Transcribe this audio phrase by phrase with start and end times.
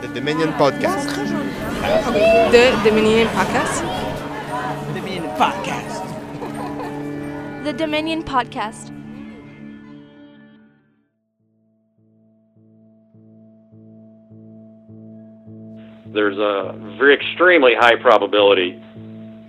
[0.00, 1.04] The Dominion Podcast.
[2.50, 3.82] The Dominion Podcast.
[4.86, 6.04] The Dominion Podcast.
[7.64, 8.86] The Dominion Podcast.
[16.14, 18.82] There's a very extremely high probability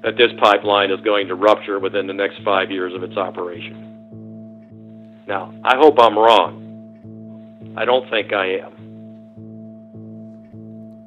[0.04, 3.88] that this pipeline is going to rupture within the next five years of its operation.
[5.28, 7.74] Now, I hope I'm wrong.
[7.78, 8.81] I don't think I am.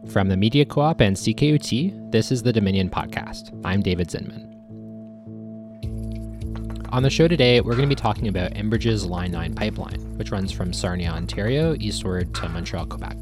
[0.08, 3.58] From the Media Co op and CKUT, this is the Dominion Podcast.
[3.64, 4.50] I'm David Zinman.
[6.92, 10.30] On the show today, we're going to be talking about Enbridge's Line 9 pipeline, which
[10.30, 13.16] runs from Sarnia, Ontario, eastward to uh, Montreal, Quebec.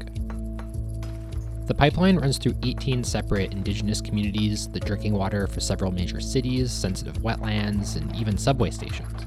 [1.67, 6.71] The pipeline runs through 18 separate Indigenous communities, the drinking water for several major cities,
[6.71, 9.25] sensitive wetlands, and even subway stations.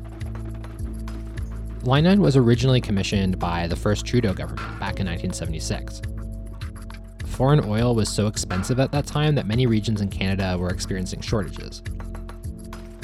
[1.83, 6.03] Line 9 was originally commissioned by the first Trudeau government back in 1976.
[7.37, 11.21] Foreign oil was so expensive at that time that many regions in Canada were experiencing
[11.21, 11.83] shortages.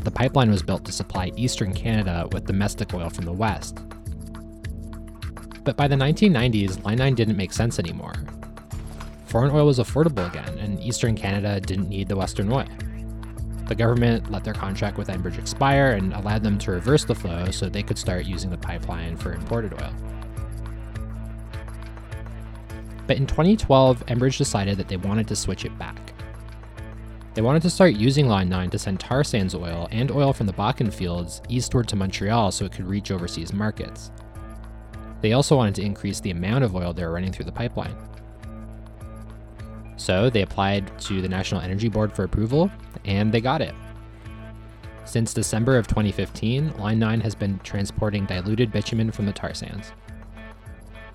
[0.04, 3.80] The pipeline was built to supply eastern Canada with domestic oil from the west.
[5.64, 8.14] But by the 1990s, Line 9 didn't make sense anymore.
[9.26, 12.64] Foreign oil was affordable again, and eastern Canada didn't need the western oil.
[13.68, 17.50] The government let their contract with Enbridge expire and allowed them to reverse the flow
[17.50, 19.92] so they could start using the pipeline for imported oil.
[23.06, 26.14] But in 2012, Enbridge decided that they wanted to switch it back.
[27.34, 30.46] They wanted to start using Line 9 to send tar sands oil and oil from
[30.46, 34.10] the Bakken fields eastward to Montreal so it could reach overseas markets.
[35.22, 37.96] They also wanted to increase the amount of oil they were running through the pipeline.
[39.96, 42.70] So they applied to the National Energy Board for approval,
[43.04, 43.74] and they got it.
[45.04, 49.92] Since December of 2015, Line 9 has been transporting diluted bitumen from the tar sands.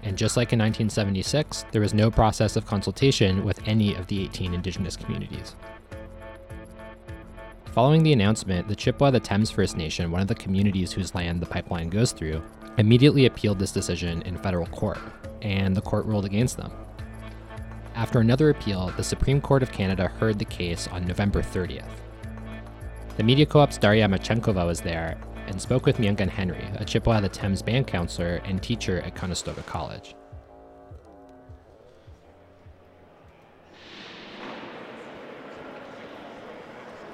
[0.04, 4.24] And just like in 1976, there was no process of consultation with any of the
[4.24, 5.56] 18 Indigenous communities.
[7.74, 11.42] Following the announcement, the Chippewa the Thames First Nation, one of the communities whose land
[11.42, 12.42] the pipeline goes through,
[12.78, 15.00] immediately appealed this decision in federal court,
[15.42, 16.72] and the court ruled against them.
[17.96, 21.86] After another appeal, the Supreme Court of Canada heard the case on November 30th.
[23.18, 27.30] The Media Co-op's Daria Machenkova was there and spoke with Myeengun Henry, a Chippewa the
[27.30, 30.16] Thames band counselor and teacher at Conestoga College.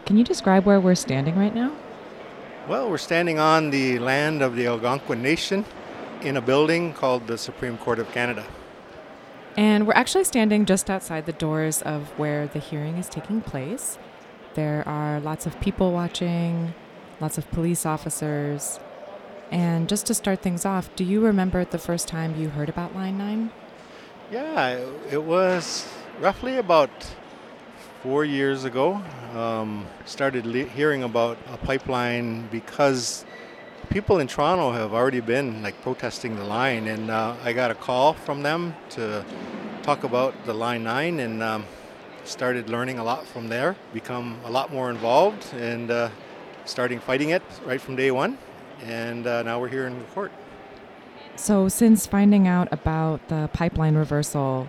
[0.06, 1.72] Can you describe where we're standing right now?
[2.68, 5.66] Well, we're standing on the land of the Algonquin Nation
[6.22, 8.46] in a building called the Supreme Court of Canada.
[9.56, 13.98] And we're actually standing just outside the doors of where the hearing is taking place.
[14.56, 16.74] There are lots of people watching,
[17.24, 18.82] lots of police officers.
[19.50, 22.94] And just to start things off, do you remember the first time you heard about
[22.94, 23.50] Line 9?
[24.30, 25.88] Yeah, it was
[26.20, 26.92] roughly about
[28.02, 29.02] four years ago.
[29.34, 33.24] Um, started le- hearing about a pipeline because
[33.90, 37.76] people in Toronto have already been like protesting the line, and uh, I got a
[37.88, 39.24] call from them to
[39.82, 41.64] talk about the Line 9 and um,
[42.26, 46.10] started learning a lot from there, become a lot more involved, and uh,
[46.66, 48.38] starting fighting it right from day one.
[48.84, 50.32] And uh, now we're here in the court.
[51.36, 54.68] So, since finding out about the pipeline reversal,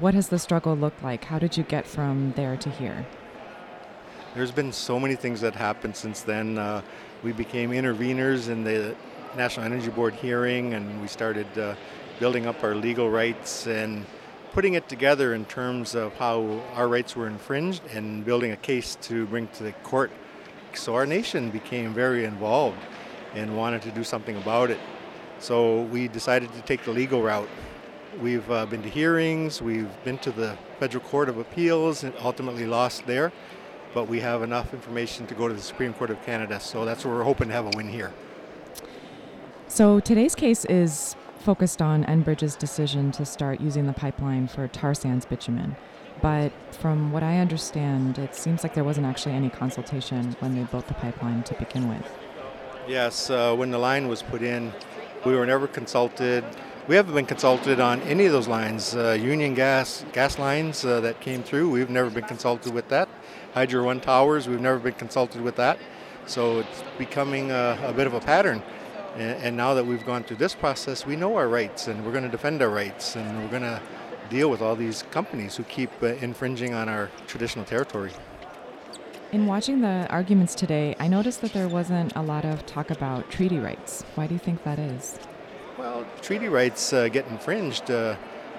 [0.00, 1.24] what has the struggle looked like?
[1.24, 3.06] How did you get from there to here?
[4.34, 6.58] There's been so many things that happened since then.
[6.58, 6.82] Uh,
[7.22, 8.96] we became interveners in the
[9.36, 11.74] National Energy Board hearing, and we started uh,
[12.18, 14.04] building up our legal rights and
[14.52, 18.96] putting it together in terms of how our rights were infringed and building a case
[19.02, 20.10] to bring to the court.
[20.78, 22.78] So our nation became very involved
[23.34, 24.78] and wanted to do something about it.
[25.38, 27.48] So we decided to take the legal route.
[28.20, 32.66] We've uh, been to hearings, we've been to the Federal Court of Appeals and ultimately
[32.66, 33.30] lost there,
[33.92, 37.04] but we have enough information to go to the Supreme Court of Canada, so that's
[37.04, 38.14] where we're hoping to have a win here.
[39.68, 44.94] So, today's case is focused on Enbridge's decision to start using the pipeline for tar
[44.94, 45.76] sands bitumen.
[46.22, 50.62] But from what I understand, it seems like there wasn't actually any consultation when they
[50.64, 52.10] built the pipeline to begin with.
[52.88, 54.72] Yes, uh, when the line was put in,
[55.24, 56.44] we were never consulted.
[56.88, 58.94] We haven't been consulted on any of those lines.
[58.94, 63.08] Uh, Union gas gas lines uh, that came through, we've never been consulted with that.
[63.54, 65.78] Hydro One towers, we've never been consulted with that.
[66.26, 68.62] So it's becoming a, a bit of a pattern.
[69.16, 72.12] And, and now that we've gone through this process, we know our rights, and we're
[72.12, 73.80] going to defend our rights, and we're going to
[74.28, 78.12] deal with all these companies who keep uh, infringing on our traditional territory.
[79.32, 83.30] In watching the arguments today, I noticed that there wasn't a lot of talk about
[83.30, 84.04] treaty rights.
[84.14, 85.18] Why do you think that is?
[85.76, 88.16] Well, treaty rights uh, get infringed uh,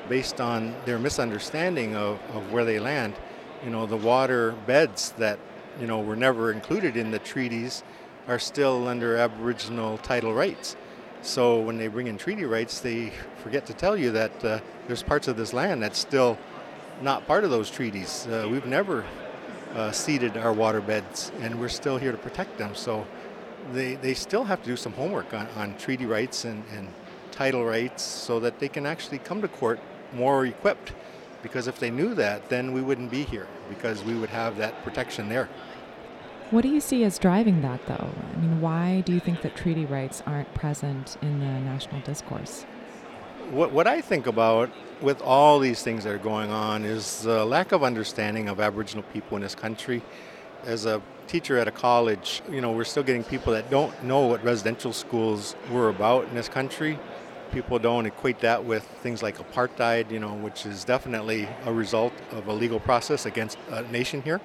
[0.09, 3.15] based on their misunderstanding of, of where they land.
[3.63, 5.39] You know, the water beds that,
[5.79, 7.83] you know, were never included in the treaties
[8.27, 10.75] are still under Aboriginal title rights.
[11.27, 13.11] So when they bring in treaty rights, they
[13.43, 16.37] forget to tell you that uh, there's parts of this land that's still
[17.01, 18.25] not part of those treaties.
[18.27, 19.03] Uh, we've never
[19.75, 22.73] uh, ceded our water beds, and we're still here to protect them.
[22.73, 23.05] So
[23.73, 26.87] they, they still have to do some homework on, on treaty rights and, and
[27.31, 29.81] title rights so that they can actually come to court
[30.13, 30.93] more equipped.
[31.43, 34.81] Because if they knew that, then we wouldn't be here because we would have that
[34.81, 35.49] protection there.
[36.49, 38.09] What do you see as driving that, though?
[38.33, 42.63] I mean, why do you think that treaty rights aren't present in the national discourse?
[43.51, 44.69] What, what I think about
[45.01, 49.03] with all these things that are going on is the lack of understanding of Aboriginal
[49.11, 50.01] people in this country.
[50.63, 54.27] As a teacher at a college, you know, we're still getting people that don't know
[54.27, 56.97] what residential schools were about in this country.
[57.51, 62.13] People don't equate that with things like apartheid, you know, which is definitely a result
[62.31, 64.39] of a legal process against a nation here.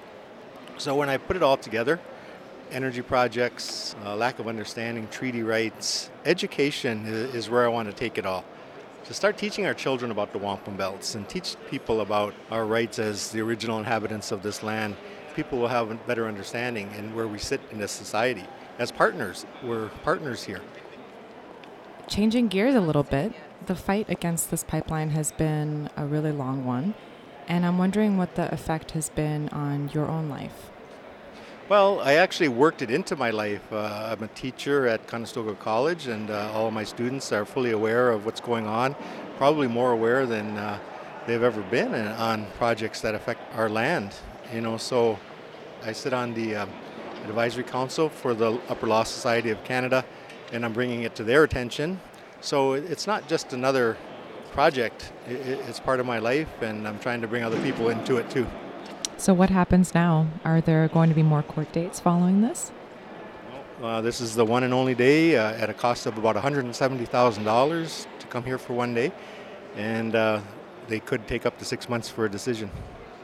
[0.77, 1.99] So when I put it all together,
[2.71, 7.95] energy projects, uh, lack of understanding, treaty rights, education is, is where I want to
[7.95, 8.43] take it all
[9.05, 12.99] to start teaching our children about the wampum belts and teach people about our rights
[12.99, 14.95] as the original inhabitants of this land,
[15.35, 18.45] people will have a better understanding and where we sit in this society.
[18.79, 20.61] As partners, we're partners here.
[22.07, 23.33] Changing gears a little bit,
[23.65, 26.93] the fight against this pipeline has been a really long one,
[27.47, 30.69] and I'm wondering what the effect has been on your own life.
[31.69, 33.61] Well, I actually worked it into my life.
[33.71, 37.71] Uh, I'm a teacher at Conestoga College, and uh, all of my students are fully
[37.71, 38.95] aware of what's going on,
[39.37, 40.77] probably more aware than uh,
[41.25, 44.13] they've ever been in, on projects that affect our land.
[44.53, 45.17] You know, so
[45.83, 46.69] I sit on the um,
[47.25, 50.03] advisory council for the Upper Law Society of Canada,
[50.51, 51.99] and I'm bringing it to their attention.
[52.41, 53.97] So it's not just another
[54.53, 58.29] project; it's part of my life, and I'm trying to bring other people into it
[58.29, 58.47] too.
[59.17, 60.27] So, what happens now?
[60.45, 62.71] Are there going to be more court dates following this?
[63.81, 68.07] Uh, this is the one and only day uh, at a cost of about $170,000
[68.19, 69.11] to come here for one day,
[69.75, 70.39] and uh,
[70.87, 72.69] they could take up to six months for a decision.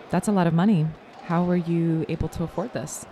[0.09, 0.87] That's a lot of money.
[1.23, 3.05] How were you able to afford this?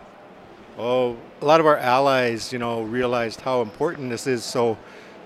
[0.78, 4.44] Oh, a lot of our allies, you know, realized how important this is.
[4.44, 4.78] So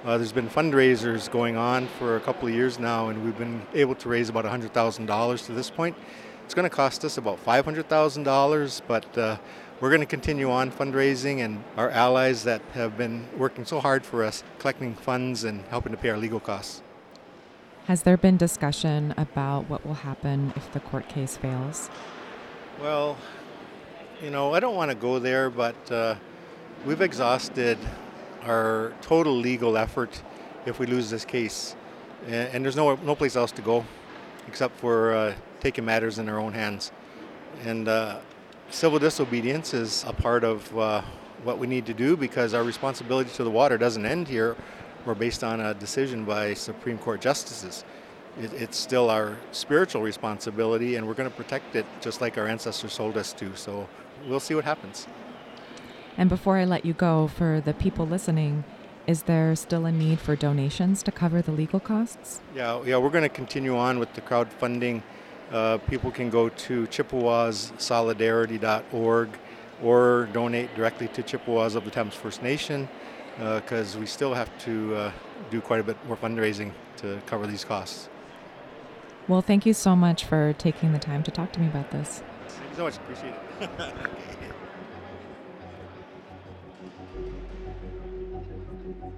[0.03, 3.62] uh, there's been fundraisers going on for a couple of years now, and we've been
[3.74, 5.95] able to raise about $100,000 to this point.
[6.44, 9.38] It's going to cost us about $500,000, but uh,
[9.80, 14.03] we're going to continue on fundraising, and our allies that have been working so hard
[14.03, 16.81] for us, collecting funds and helping to pay our legal costs.
[17.86, 21.89] Has there been discussion about what will happen if the court case fails?
[22.80, 23.18] Well,
[24.21, 26.15] you know, I don't want to go there, but uh,
[26.86, 27.77] we've exhausted
[28.43, 30.21] our total legal effort
[30.65, 31.75] if we lose this case,
[32.27, 33.83] and, there's no no place else to go
[34.47, 36.91] except for uh, taking matters in our own hands.
[37.65, 38.19] And uh,
[38.69, 41.01] civil disobedience is a part of uh,
[41.43, 44.55] what we need to do because our responsibility to the water doesn't end here
[45.05, 47.83] or based on a decision by Supreme Court justices.
[48.39, 52.47] It, it's still our spiritual responsibility, and we're going to protect it just like our
[52.47, 53.55] ancestors told us to.
[53.55, 53.88] So
[54.27, 55.07] we'll see what happens.
[56.18, 58.66] And before I let you go, for the people listening,
[59.08, 62.42] is there still a need for donations to cover the legal costs?
[62.56, 65.01] Yeah, yeah, we're going to continue on with the crowdfunding.
[65.51, 69.30] Uh, people can go to chippewassolidarity.org
[69.82, 72.88] or donate directly to Chippewas of the Thames First Nation
[73.38, 75.12] because uh, we still have to uh,
[75.50, 78.10] do quite a bit more fundraising to cover these costs.
[79.27, 82.22] Well, thank you so much for taking the time to talk to me about this.
[82.48, 82.98] Thank you so much.
[82.98, 83.96] Appreciate it.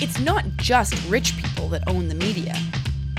[0.00, 2.54] It's not just rich people that own the media.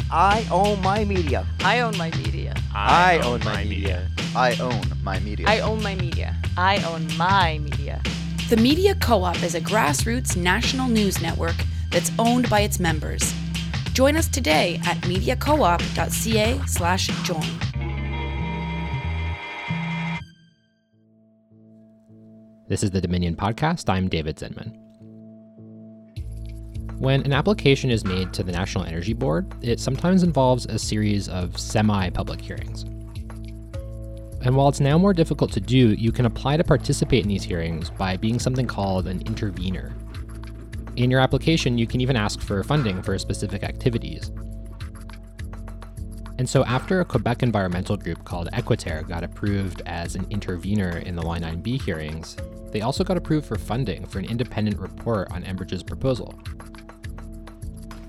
[0.10, 1.46] I own my media.
[1.60, 2.56] I own my media.
[2.74, 4.08] I, own my media.
[4.36, 5.48] I own my media.
[5.48, 6.36] I own my media.
[6.56, 8.01] I own my media.
[8.50, 11.56] The Media Co op is a grassroots national news network
[11.91, 13.34] that's owned by its members.
[13.94, 17.60] Join us today at mediacoop.ca slash join.
[22.70, 23.89] This is the Dominion Podcast.
[23.89, 24.87] I'm David Zinman.
[27.00, 31.30] When an application is made to the National Energy Board, it sometimes involves a series
[31.30, 32.86] of semi public hearings.
[34.42, 37.44] And while it's now more difficult to do, you can apply to participate in these
[37.44, 39.96] hearings by being something called an intervener.
[40.96, 44.32] In your application, you can even ask for funding for specific activities.
[46.39, 51.16] And so, after a Quebec environmental group called Équiterre got approved as an intervener in
[51.16, 52.38] the Line 9B hearings,
[52.72, 56.34] they also got approved for funding for an independent report on Enbridge's proposal.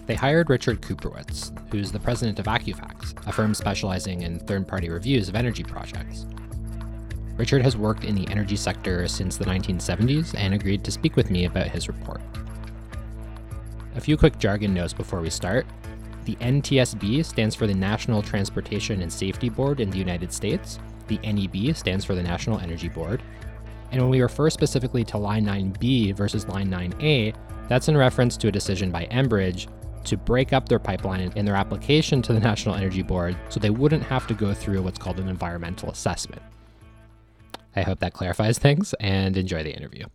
[0.09, 4.88] They hired Richard Kuprewicz, who's the president of Accufacts, a firm specializing in third party
[4.88, 6.25] reviews of energy projects.
[7.37, 11.31] Richard has worked in the energy sector since the 1970s and agreed to speak with
[11.31, 12.23] me about his report.
[13.97, 15.67] A few quick jargon notes before we start.
[16.25, 20.79] The NTSB stands for the National Transportation and Safety Board in the United States.
[21.09, 23.23] The NEB stands for the National Energy Board.
[23.93, 27.35] And when we refer specifically to Line 9B versus Line 9A,
[27.69, 29.69] that's in reference to a decision by Enbridge
[30.05, 33.71] to break up their pipeline in their application to the National Energy Board so they
[33.71, 36.43] wouldn't have to go through what's called an environmental assessment.
[37.76, 40.07] I hope that clarifies things and enjoy the interview.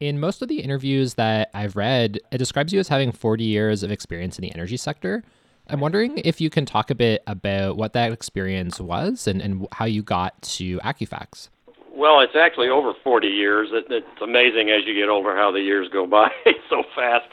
[0.00, 3.82] In most of the interviews that I've read, it describes you as having 40 years
[3.82, 5.22] of experience in the energy sector.
[5.68, 9.66] I'm wondering if you can talk a bit about what that experience was and, and
[9.72, 11.48] how you got to Accufacts.
[11.96, 13.68] Well, it's actually over 40 years.
[13.72, 16.28] It, it's amazing as you get older how the years go by
[16.68, 17.28] so fast.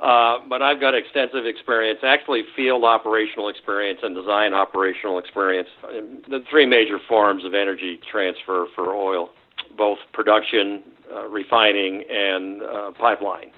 [0.00, 5.68] Uh, but I've got extensive experience, actually field operational experience and design operational experience.
[5.82, 9.30] The three major forms of energy transfer for oil,
[9.76, 10.82] both production,
[11.12, 13.50] uh, refining, and uh, pipeline.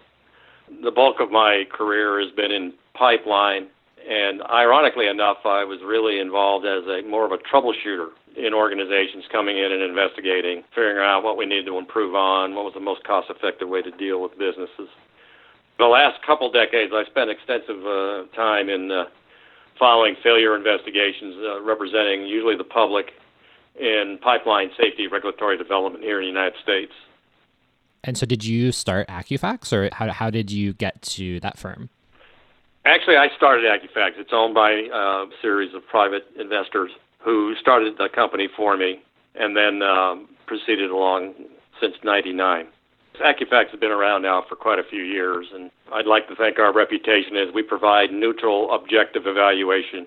[0.82, 3.66] The bulk of my career has been in pipeline,
[4.08, 9.24] and ironically enough, I was really involved as a more of a troubleshooter in organizations
[9.30, 12.80] coming in and investigating, figuring out what we needed to improve on, what was the
[12.80, 14.88] most cost effective way to deal with businesses.
[15.78, 19.04] The last couple decades, I spent extensive uh, time in uh,
[19.78, 23.12] following failure investigations, uh, representing usually the public
[23.78, 26.92] in pipeline safety regulatory development here in the United States.
[28.02, 31.90] And so, did you start Accufacts, or how, how did you get to that firm?
[32.84, 34.18] Actually, I started Accufacts.
[34.18, 36.90] It's owned by uh, a series of private investors
[37.24, 39.00] who started the company for me
[39.34, 41.34] and then um, proceeded along
[41.80, 42.66] since 99.
[43.24, 46.58] Accufacts has been around now for quite a few years, and I'd like to thank
[46.58, 50.06] our reputation as we provide neutral, objective evaluation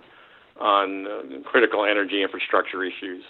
[0.60, 3.24] on uh, critical energy infrastructure issues.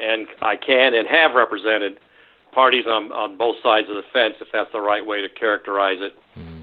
[0.00, 1.98] And I can and have represented
[2.52, 5.98] parties on, on both sides of the fence, if that's the right way to characterize
[6.00, 6.14] it.
[6.36, 6.57] Mm.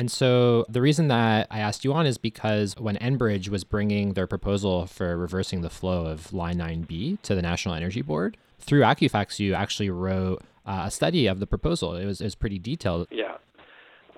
[0.00, 4.14] And so the reason that I asked you on is because when Enbridge was bringing
[4.14, 8.80] their proposal for reversing the flow of Line 9B to the National Energy Board, through
[8.80, 11.96] Accufacts, you actually wrote uh, a study of the proposal.
[11.96, 13.08] It was, it was pretty detailed.
[13.10, 13.36] Yeah.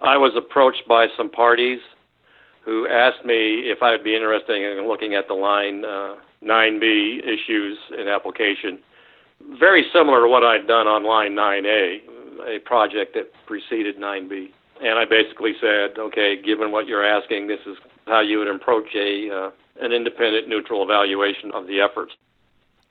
[0.00, 1.80] I was approached by some parties
[2.64, 7.26] who asked me if I would be interested in looking at the Line uh, 9B
[7.26, 8.78] issues in application.
[9.58, 14.50] Very similar to what I'd done on Line 9A, a project that preceded 9B
[14.82, 18.94] and I basically said, okay, given what you're asking, this is how you would approach
[18.94, 22.12] a uh, an independent, neutral evaluation of the efforts.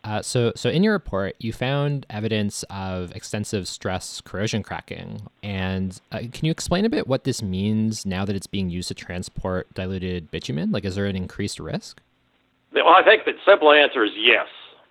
[0.03, 6.01] Uh, so, so in your report, you found evidence of extensive stress corrosion cracking, and
[6.11, 8.95] uh, can you explain a bit what this means now that it's being used to
[8.95, 10.71] transport diluted bitumen?
[10.71, 12.01] Like, is there an increased risk?
[12.73, 14.47] Well, I think the simple answer is yes.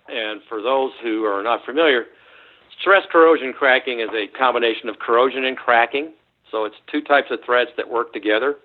[0.07, 2.05] And for those who are not familiar,
[2.79, 6.13] stress corrosion cracking is a combination of corrosion and cracking.
[6.51, 8.57] So it's two types of threats that work together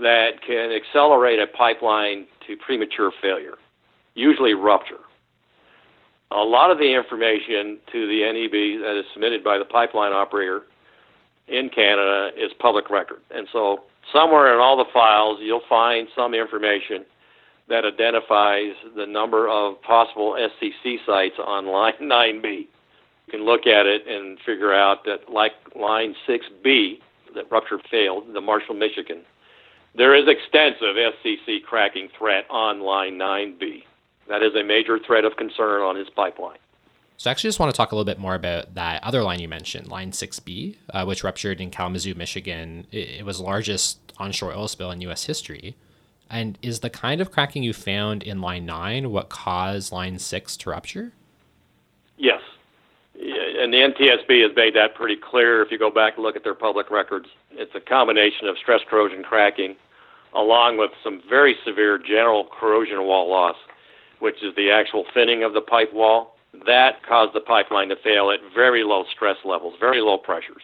[0.00, 3.54] that can accelerate a pipeline to premature failure,
[4.14, 5.00] usually rupture.
[6.30, 10.62] A lot of the information to the NEB that is submitted by the pipeline operator
[11.48, 13.20] in Canada is public record.
[13.32, 13.80] And so
[14.12, 17.04] somewhere in all the files, you'll find some information
[17.68, 22.68] that identifies the number of possible SCC sites on line 9B
[23.30, 26.98] can look at it and figure out that, like line 6B,
[27.34, 29.22] that rupture failed, the Marshall, Michigan,
[29.94, 33.84] there is extensive SCC cracking threat on line 9B.
[34.28, 36.58] That is a major threat of concern on his pipeline.
[37.16, 39.40] So, I actually just want to talk a little bit more about that other line
[39.40, 42.86] you mentioned, line 6B, uh, which ruptured in Kalamazoo, Michigan.
[42.92, 45.24] It, it was the largest onshore oil spill in U.S.
[45.24, 45.76] history.
[46.30, 50.56] And is the kind of cracking you found in line 9 what caused line 6
[50.58, 51.12] to rupture?
[52.16, 52.40] Yes
[53.60, 55.62] and the NTSB has made that pretty clear.
[55.62, 58.80] If you go back and look at their public records, it's a combination of stress
[58.88, 59.76] corrosion cracking,
[60.34, 63.56] along with some very severe general corrosion wall loss,
[64.18, 66.36] which is the actual thinning of the pipe wall.
[66.66, 70.62] That caused the pipeline to fail at very low stress levels, very low pressures.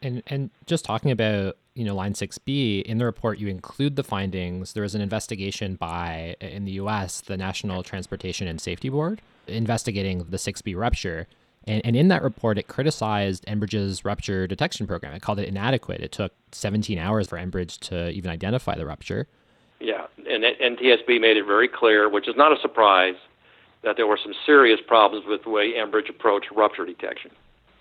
[0.00, 4.04] And and just talking about you know line 6b in the report you include the
[4.04, 9.20] findings there was an investigation by in the us the national transportation and safety board
[9.48, 11.26] investigating the 6b rupture
[11.66, 15.14] and, and in that report it criticized enbridge's rupture detection program.
[15.14, 16.00] It called it inadequate.
[16.00, 19.26] It took 17 hours for enbridge to even identify the rupture.
[19.80, 20.06] Yeah.
[20.28, 23.16] And ntsb made it very clear which is not a surprise
[23.82, 27.30] that there were some serious problems with the way enbridge approached rupture detection.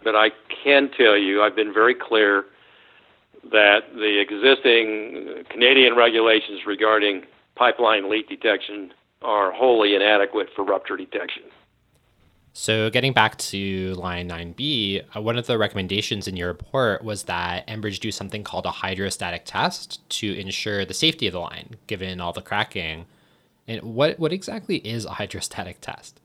[0.04, 0.32] But I
[0.64, 2.46] can tell you, I've been very clear
[3.52, 7.24] that the existing Canadian regulations regarding
[7.56, 11.44] pipeline leak detection are wholly inadequate for rupture detection.
[12.56, 17.24] So, getting back to line 9B, uh, one of the recommendations in your report was
[17.24, 21.78] that Enbridge do something called a hydrostatic test to ensure the safety of the line,
[21.88, 23.08] given all the cracking.
[23.68, 26.20] And what, what exactly is a hydrostatic test?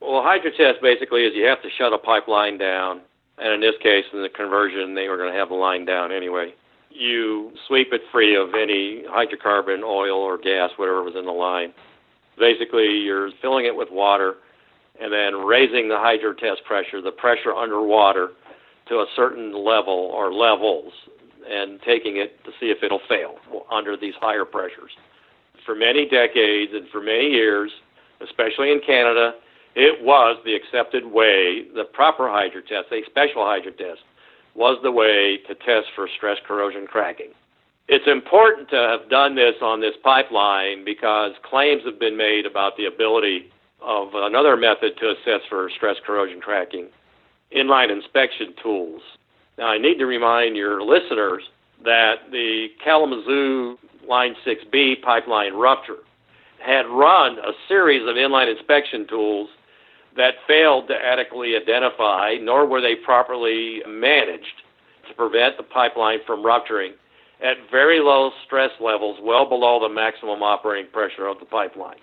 [0.00, 3.02] Well, a hydro test basically is you have to shut a pipeline down,
[3.36, 6.12] and in this case, in the conversion, they were going to have the line down
[6.12, 6.54] anyway.
[6.88, 11.74] You sweep it free of any hydrocarbon, oil, or gas, whatever was in the line.
[12.38, 14.36] Basically, you're filling it with water
[15.02, 18.30] and then raising the hydro test pressure, the pressure underwater,
[18.88, 20.92] to a certain level or levels,
[21.48, 23.36] and taking it to see if it'll fail
[23.70, 24.92] under these higher pressures.
[25.66, 27.70] For many decades and for many years,
[28.20, 29.34] especially in Canada,
[29.74, 34.02] it was the accepted way, the proper hydro test, a special hydro test,
[34.54, 37.32] was the way to test for stress corrosion cracking.
[37.88, 42.76] It's important to have done this on this pipeline because claims have been made about
[42.76, 43.50] the ability
[43.84, 46.88] of another method to assess for stress corrosion cracking
[47.56, 49.02] inline inspection tools.
[49.58, 51.42] Now, I need to remind your listeners
[51.84, 53.76] that the Kalamazoo
[54.08, 55.98] Line 6B pipeline rupture
[56.64, 59.48] had run a series of inline inspection tools
[60.16, 64.62] that failed to adequately identify, nor were they properly managed
[65.08, 66.92] to prevent the pipeline from rupturing
[67.42, 71.96] at very low stress levels, well below the maximum operating pressure of the pipeline.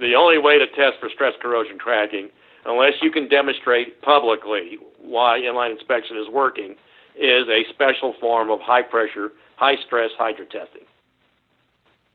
[0.00, 2.30] The only way to test for stress corrosion cracking,
[2.64, 6.76] unless you can demonstrate publicly why inline inspection is working,
[7.16, 10.82] is a special form of high pressure, high stress hydro testing.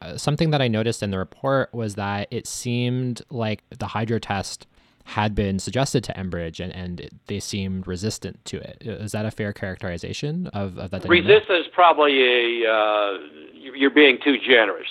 [0.01, 4.19] Uh, something that I noticed in the report was that it seemed like the hydro
[4.19, 4.67] test
[5.05, 8.77] had been suggested to Enbridge and, and it, they seemed resistant to it.
[8.81, 11.07] Is that a fair characterization of, of that?
[11.07, 13.17] Resistance probably a uh,
[13.53, 14.87] you're being too generous.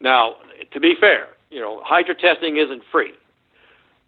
[0.00, 0.36] Now,
[0.72, 3.12] to be fair, you know, hydro testing isn't free.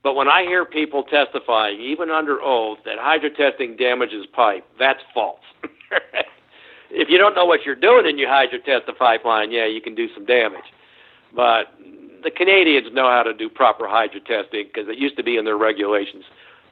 [0.02, 5.00] But when I hear people testifying, even under oath, that hydro testing damages pipe, that's
[5.14, 5.40] false.
[6.90, 9.80] if you don't know what you're doing and you hydro test the pipeline, yeah, you
[9.80, 10.64] can do some damage.
[11.34, 11.72] But
[12.24, 15.44] the Canadians know how to do proper hydro testing because it used to be in
[15.44, 16.24] their regulations.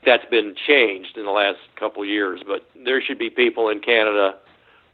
[0.05, 4.35] That's been changed in the last couple years, but there should be people in Canada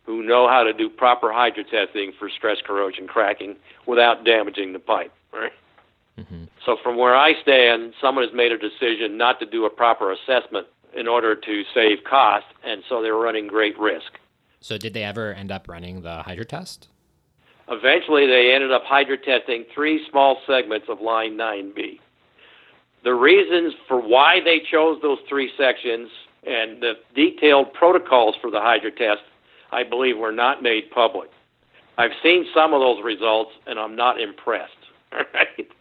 [0.04, 4.78] who know how to do proper hydro testing for stress corrosion cracking without damaging the
[4.78, 5.12] pipe.
[5.32, 5.52] Right.
[6.20, 6.44] Mm-hmm.
[6.66, 10.12] So from where I stand, someone has made a decision not to do a proper
[10.12, 14.18] assessment in order to save cost, and so they're running great risk.
[14.60, 16.88] So did they ever end up running the hydro test?
[17.68, 22.00] Eventually, they ended up hydro testing three small segments of Line 9B.
[23.04, 26.10] The reasons for why they chose those three sections
[26.46, 29.22] and the detailed protocols for the hydro test,
[29.72, 31.30] I believe, were not made public.
[31.96, 34.72] I've seen some of those results, and I'm not impressed.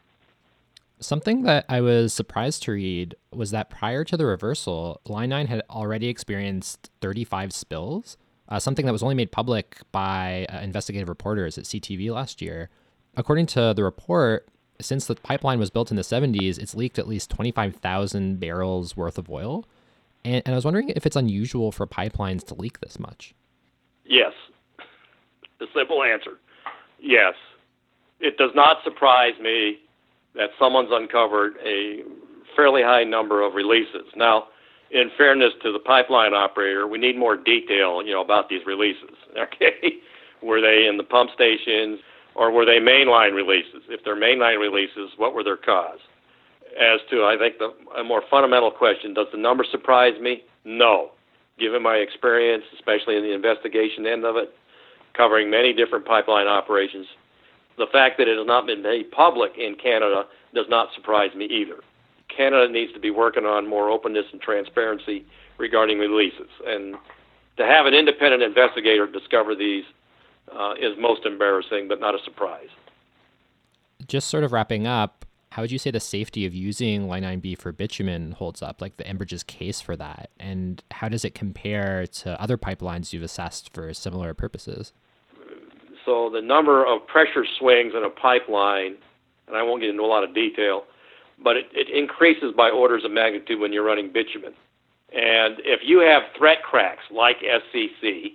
[0.99, 5.47] Something that I was surprised to read was that prior to the reversal, Line 9
[5.47, 8.17] had already experienced 35 spills
[8.49, 12.69] uh, something that was only made public by uh, investigative reporters at CTV last year.
[13.15, 14.49] According to the report,
[14.81, 19.17] since the pipeline was built in the 70s, it's leaked at least 25,000 barrels worth
[19.17, 19.65] of oil.
[20.25, 23.35] And, and I was wondering if it's unusual for pipelines to leak this much.
[24.03, 24.33] Yes.
[25.59, 26.37] The simple answer
[26.99, 27.35] yes.
[28.19, 29.79] It does not surprise me
[30.35, 32.03] that someone's uncovered a
[32.55, 34.07] fairly high number of releases.
[34.15, 34.45] Now,
[34.91, 39.09] in fairness to the pipeline operator, we need more detail, you know, about these releases.
[39.37, 40.01] Okay,
[40.41, 41.99] were they in the pump stations
[42.33, 43.83] or were they mainline releases?
[43.89, 45.99] If they're mainline releases, what were their cause?
[46.79, 50.43] As to, I think the a more fundamental question: Does the number surprise me?
[50.65, 51.11] No,
[51.59, 54.49] given my experience, especially in the investigation end of it,
[55.15, 57.05] covering many different pipeline operations.
[57.79, 61.45] The fact that it has not been made public in Canada does not surprise me
[61.45, 61.77] either.
[62.27, 65.25] Canada needs to be working on more openness and transparency
[65.57, 66.49] regarding releases.
[66.67, 66.95] And
[67.57, 69.85] to have an independent investigator discover these
[70.53, 72.69] uh, is most embarrassing, but not a surprise.
[74.07, 77.57] Just sort of wrapping up, how would you say the safety of using Line 9B
[77.57, 80.29] for bitumen holds up, like the Enbridge's case for that?
[80.39, 84.93] And how does it compare to other pipelines you've assessed for similar purposes?
[86.09, 88.95] So the number of pressure swings in a pipeline,
[89.47, 90.85] and I won't get into a lot of detail,
[91.43, 94.53] but it, it increases by orders of magnitude when you're running bitumen.
[95.13, 98.33] And if you have threat cracks like SCC,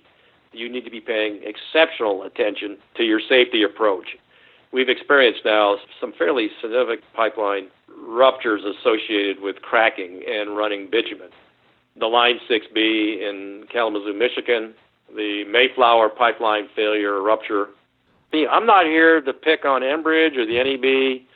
[0.53, 4.07] you need to be paying exceptional attention to your safety approach.
[4.73, 7.71] We've experienced now some fairly significant pipeline
[8.07, 11.31] ruptures associated with cracking and running bitumen.
[11.99, 14.75] The Line 6B in Kalamazoo, Michigan,
[15.15, 17.69] the Mayflower pipeline failure or rupture.
[18.33, 21.27] I'm not here to pick on Enbridge or the NEB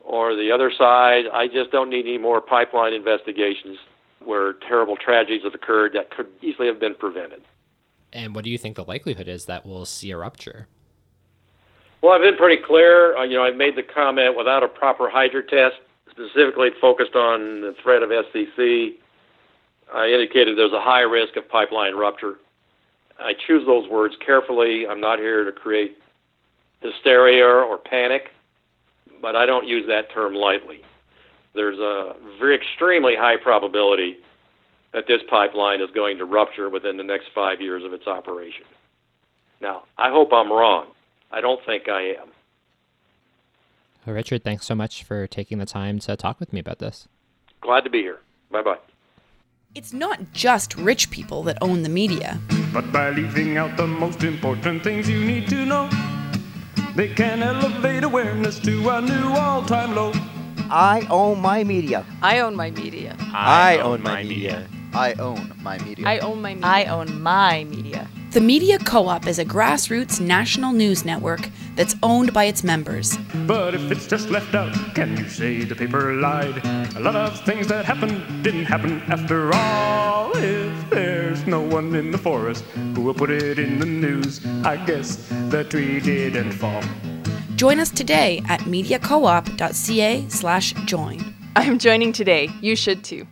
[0.00, 1.24] or the other side.
[1.32, 3.78] I just don't need any more pipeline investigations
[4.24, 7.42] where terrible tragedies have occurred that could easily have been prevented.
[8.12, 10.68] And what do you think the likelihood is that we'll see a rupture?
[12.00, 13.16] Well, I've been pretty clear.
[13.16, 15.76] Uh, you know, I made the comment without a proper hydro test,
[16.10, 18.96] specifically focused on the threat of SCC.
[19.92, 22.34] I indicated there's a high risk of pipeline rupture.
[23.18, 24.86] I choose those words carefully.
[24.86, 25.98] I'm not here to create
[26.80, 28.30] hysteria or panic,
[29.22, 30.82] but I don't use that term lightly.
[31.54, 34.18] There's a very extremely high probability
[34.92, 38.64] that this pipeline is going to rupture within the next five years of its operation.
[39.60, 40.86] Now, I hope I'm wrong.
[41.30, 42.28] I don't think I am.
[44.06, 47.08] Well, Richard, thanks so much for taking the time to talk with me about this.
[47.60, 48.18] Glad to be here.
[48.50, 48.78] Bye bye.
[49.74, 52.38] It's not just rich people that own the media.
[52.74, 55.88] But by leaving out the most important things you need to know,
[56.96, 60.12] they can elevate awareness to a new all time low.
[60.70, 62.04] I own my media.
[62.20, 63.16] I own my media.
[63.32, 64.66] I own my media.
[64.92, 66.08] I own my media.
[66.08, 66.68] I own my media.
[66.68, 68.08] I own my media.
[68.32, 73.16] The Media Co op is a grassroots national news network that's owned by its members.
[73.46, 76.58] But if it's just left out, can you say the paper lied?
[76.96, 80.03] A lot of things that happened didn't happen after all.
[80.34, 84.76] If there's no one in the forest who will put it in the news, I
[84.84, 86.82] guess the tree didn't fall.
[87.56, 91.34] Join us today at mediacoop.ca slash join.
[91.56, 92.48] I'm joining today.
[92.60, 93.26] You should too.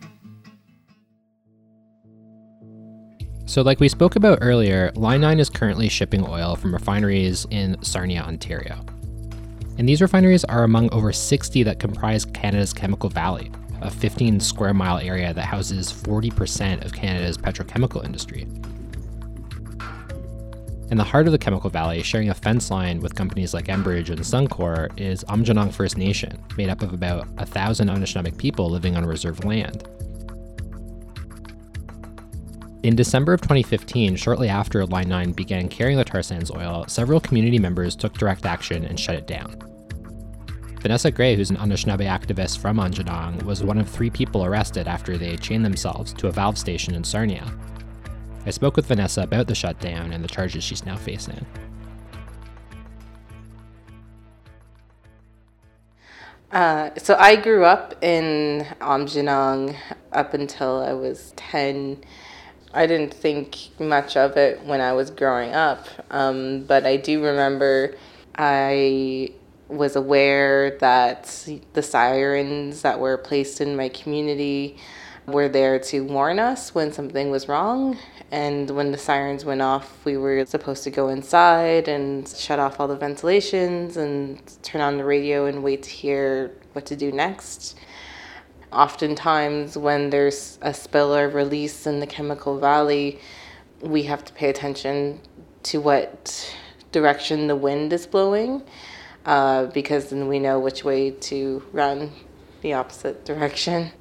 [3.45, 7.81] So, like we spoke about earlier, Line 9 is currently shipping oil from refineries in
[7.83, 8.83] Sarnia, Ontario.
[9.77, 13.51] And these refineries are among over 60 that comprise Canada's Chemical Valley,
[13.83, 18.47] a 15 square mile area that houses 40% of Canada's petrochemical industry.
[20.89, 24.09] In the heart of the Chemical Valley, sharing a fence line with companies like Enbridge
[24.09, 28.95] and Suncor, is Aamjiwnaang First Nation, made up of about a thousand Anishinaabe people living
[28.95, 29.87] on reserved land.
[32.83, 37.19] In December of 2015, shortly after Line 9 began carrying the tar sands oil, several
[37.21, 39.72] community members took direct action and shut it down.
[40.83, 45.17] Vanessa Gray, who's an Anishinaabe activist from Aamjiwnaang, was one of three people arrested after
[45.17, 47.49] they chained themselves to a valve station in Sarnia.
[48.45, 51.45] I spoke with Vanessa about the shutdown and the charges she's now facing.
[56.51, 59.77] Uh, so I grew up in Aamjiwnaang
[60.11, 62.03] up until I was 10
[62.73, 67.23] I didn't think much of it when I was growing up, um, but I do
[67.23, 67.95] remember
[68.35, 69.31] I
[69.73, 74.77] was aware that the sirens that were placed in my community
[75.25, 77.97] were there to warn us when something was wrong.
[78.31, 82.79] And when the sirens went off, we were supposed to go inside and shut off
[82.79, 87.11] all the ventilations and turn on the radio and wait to hear what to do
[87.11, 87.77] next.
[88.71, 93.19] Oftentimes, when there's a spill or release in the chemical valley,
[93.81, 95.19] we have to pay attention
[95.63, 96.55] to what
[96.91, 98.63] direction the wind is blowing
[99.25, 102.11] uh, because then we know which way to run
[102.61, 103.91] the opposite direction.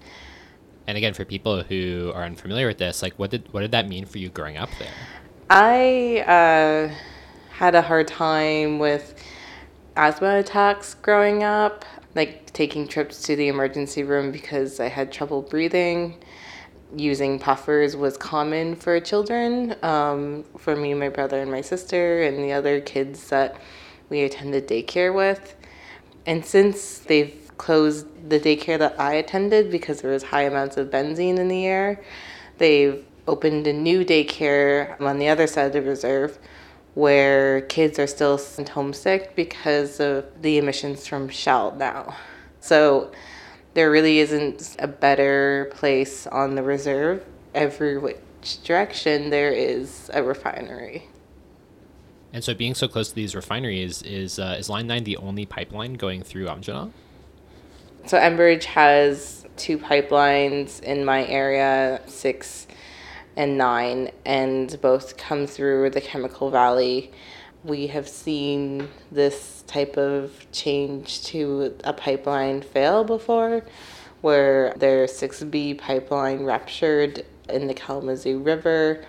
[0.86, 3.88] And again, for people who are unfamiliar with this, like what did what did that
[3.88, 4.88] mean for you growing up there?
[5.48, 6.94] I uh,
[7.52, 9.14] had a hard time with
[9.96, 15.42] asthma attacks growing up like taking trips to the emergency room because I had trouble
[15.42, 16.22] breathing.
[16.94, 22.44] Using puffers was common for children, um, for me, my brother, and my sister, and
[22.44, 23.56] the other kids that
[24.12, 25.56] we attended daycare with.
[26.26, 30.90] And since they've closed the daycare that I attended because there was high amounts of
[30.90, 32.00] benzene in the air,
[32.58, 36.38] they've opened a new daycare on the other side of the reserve
[36.94, 42.14] where kids are still sent homesick because of the emissions from Shell now.
[42.60, 43.10] So
[43.74, 47.24] there really isn't a better place on the reserve.
[47.54, 51.08] Every which direction there is a refinery.
[52.32, 55.44] And so, being so close to these refineries, is uh, is Line Nine the only
[55.44, 56.92] pipeline going through Aamjiwnaang?
[58.06, 62.66] So Enbridge has two pipelines in my area, six
[63.36, 67.12] and nine, and both come through the Chemical Valley.
[67.64, 73.64] We have seen this type of change to a pipeline fail before,
[74.20, 79.04] where their 6B pipeline ruptured in the Kalamazoo River,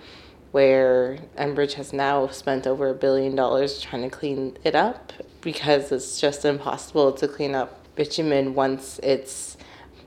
[0.53, 5.11] where Enbridge has now spent over a billion dollars trying to clean it up
[5.41, 9.57] because it's just impossible to clean up bitumen once it's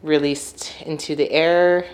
[0.04, 1.84] released into the air.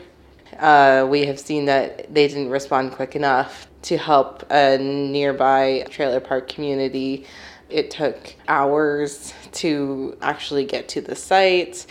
[0.58, 6.20] Uh, we have seen that they didn't respond quick enough to help a nearby trailer
[6.20, 7.24] park community.
[7.70, 11.86] It took hours to actually get to the site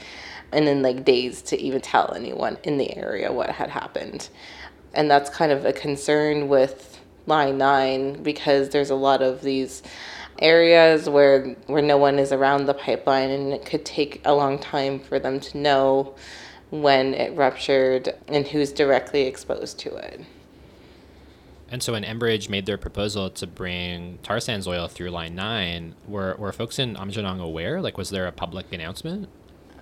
[0.51, 4.29] and then like days to even tell anyone in the area what had happened.
[4.93, 9.83] And that's kind of a concern with Line 9 because there's a lot of these
[10.39, 14.57] areas where where no one is around the pipeline and it could take a long
[14.57, 16.15] time for them to know
[16.71, 20.21] when it ruptured and who's directly exposed to it.
[21.69, 25.95] And so when Enbridge made their proposal to bring tar sands oil through Line 9,
[26.05, 27.81] were, were folks in Aamjiwnaang aware?
[27.81, 29.29] Like, was there a public announcement?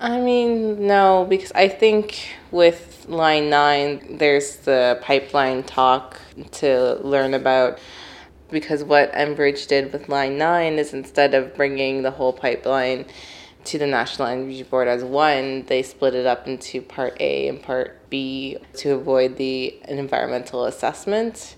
[0.01, 6.21] I mean, no, because I think with Line 9, there's the pipeline talk
[6.53, 7.79] to learn about.
[8.49, 13.05] Because what Enbridge did with Line 9 is instead of bringing the whole pipeline
[13.65, 17.61] to the National Energy Board as one, they split it up into Part A and
[17.61, 21.57] Part B to avoid the environmental assessment.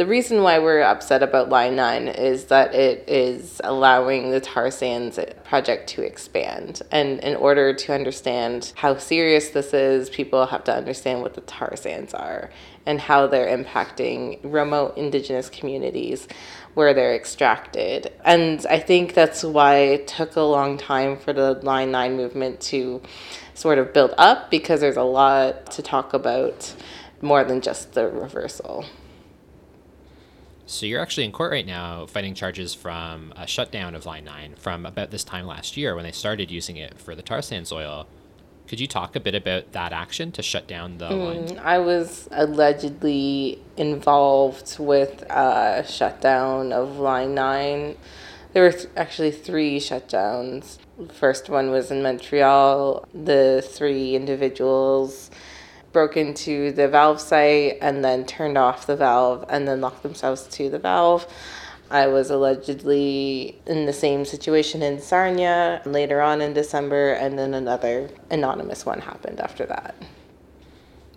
[0.00, 4.70] The reason why we're upset about Line 9 is that it is allowing the tar
[4.70, 6.80] sands project to expand.
[6.90, 11.42] And in order to understand how serious this is, people have to understand what the
[11.42, 12.48] tar sands are
[12.86, 16.26] and how they're impacting remote indigenous communities
[16.72, 18.10] where they're extracted.
[18.24, 22.62] And I think that's why it took a long time for the Line 9 movement
[22.72, 23.02] to
[23.52, 26.74] sort of build up because there's a lot to talk about
[27.20, 28.86] more than just the reversal.
[30.70, 34.54] So you're actually in court right now fighting charges from a shutdown of Line 9
[34.54, 37.72] from about this time last year when they started using it for the tar sands
[37.72, 38.06] oil.
[38.68, 41.58] Could you talk a bit about that action to shut down the mm, line?
[41.58, 47.96] I was allegedly involved with a shutdown of Line 9.
[48.52, 50.78] There were th- actually three shutdowns.
[51.12, 53.08] First one was in Montreal.
[53.12, 55.32] The three individuals
[55.92, 60.46] broke into the valve site and then turned off the valve and then locked themselves
[60.48, 61.26] to the valve.
[61.90, 67.52] I was allegedly in the same situation in Sarnia later on in December, and then
[67.52, 69.96] another anonymous one happened after that.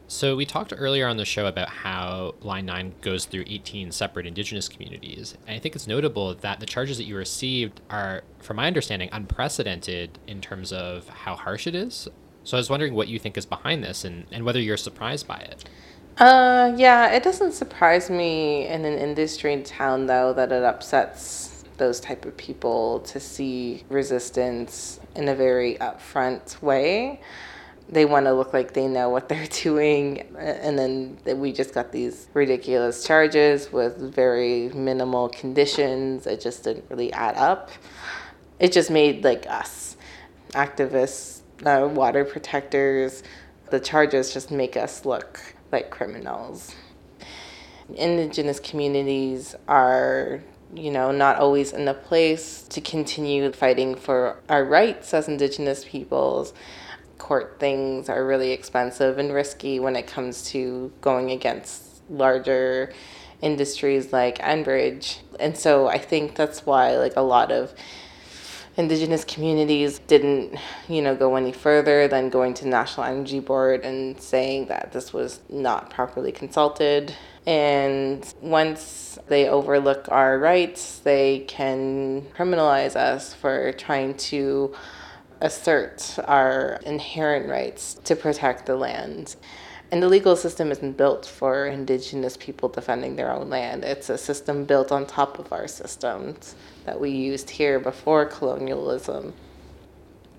[0.08, 4.28] So, we talked earlier on the show about how Line 9 goes through 18 separate
[4.28, 5.36] Indigenous communities.
[5.48, 9.10] And I think it's notable that the charges that you received are, from my understanding,
[9.12, 12.08] unprecedented in terms of how harsh it is.
[12.44, 15.28] So I was wondering what you think is behind this and, and whether you're surprised
[15.28, 15.66] by it.
[16.18, 22.00] Uh, yeah, it doesn't surprise me in an industry town though that it upsets those
[22.00, 27.20] type of people to see resistance in a very upfront way.
[27.90, 31.92] They want to look like they know what they're doing, and then we just got
[31.92, 36.28] these ridiculous charges with very minimal conditions.
[36.28, 37.70] It just didn't really add up.
[38.60, 39.98] It just made like us
[40.52, 41.33] activists
[41.66, 43.24] uh, water protectors.
[43.70, 46.76] The charges just make us look like criminals.
[47.96, 50.42] Indigenous communities are,
[50.74, 55.86] you know, not always in a place to continue fighting for our rights as Indigenous
[55.86, 56.54] peoples.
[57.18, 62.92] Court things are really expensive and risky when it comes to going against larger
[63.42, 65.20] industries like Enbridge.
[65.40, 67.74] And so I think that's why like a lot of
[68.76, 70.58] indigenous communities didn't
[70.90, 75.14] you know go any further than going to national energy board and saying that this
[75.14, 77.14] was not properly consulted.
[77.46, 84.74] And once they overlook our rights they can criminalize us for trying to
[85.42, 89.36] assert our inherent rights to protect the land
[89.94, 93.84] and the legal system isn't built for indigenous people defending their own land.
[93.84, 99.34] It's a system built on top of our systems that we used here before colonialism.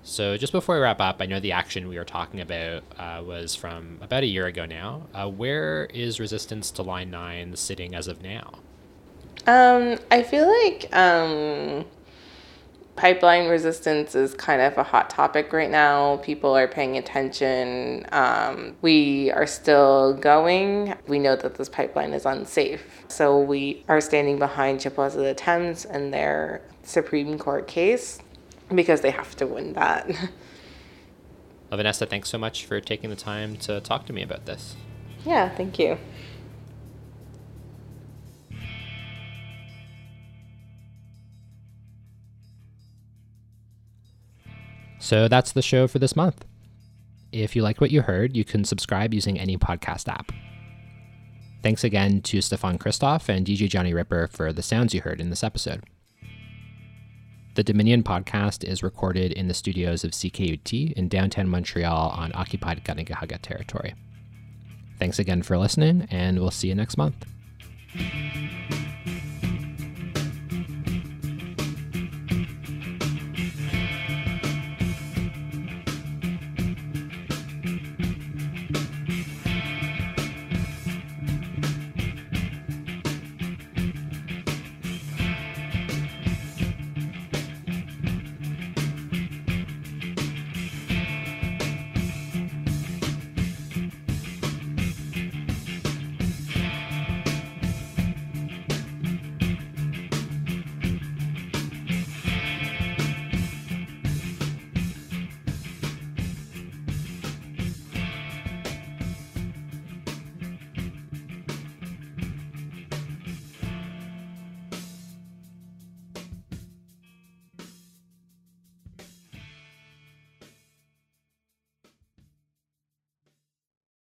[0.03, 3.23] So, just before we wrap up, I know the action we were talking about uh,
[3.25, 5.03] was from about a year ago now.
[5.13, 8.55] Uh, where is resistance to Line 9 sitting as of now?
[9.47, 11.85] Um, I feel like um,
[12.95, 16.17] pipeline resistance is kind of a hot topic right now.
[16.17, 18.05] People are paying attention.
[18.11, 20.95] Um, we are still going.
[21.07, 23.05] We know that this pipeline is unsafe.
[23.07, 28.19] So we are standing behind Chippewas of the Thames and their Supreme Court case
[28.73, 30.09] because they have to win that.
[31.71, 34.75] Vanessa, thanks so much for taking the time to talk to me about this.
[35.25, 35.97] Yeah, thank you.
[45.05, 46.45] So that's the show for this month.
[47.31, 50.31] If you liked what you heard, you can subscribe using any podcast app.
[51.61, 55.29] Thanks again to Stefan Christoff and DJ Johnny Ripper for the sounds you heard in
[55.29, 55.83] this episode.
[57.53, 62.83] The Dominion podcast is recorded in the studios of CKUT in downtown Montreal on occupied
[62.83, 63.93] Kanien'kehá:ka territory.
[64.97, 67.27] Thanks again for listening, and we'll see you next month.